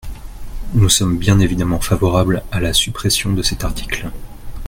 [0.73, 4.09] Nous sommes bien évidemment favorables à la suppression de cet article.